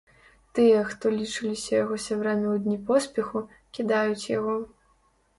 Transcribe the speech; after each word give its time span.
Тыя, 0.59 0.77
хто 0.91 1.09
лічыліся 1.17 1.67
яго 1.83 1.97
сябрамі 2.05 2.47
ў 2.53 2.63
дні 2.63 2.77
поспеху, 2.87 3.43
кідаюць 3.79 4.25
яго. 4.31 4.57